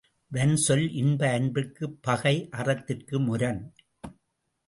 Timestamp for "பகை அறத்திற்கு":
2.01-3.19